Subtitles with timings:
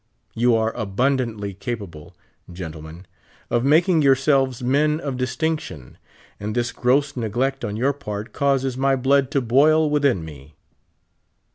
[0.33, 2.15] You are abundantly capable,
[2.51, 3.05] gentle men,
[3.51, 5.99] of making yourselves men of distinction;
[6.39, 10.55] and this gross neglect on your part causes my blood to boil within me.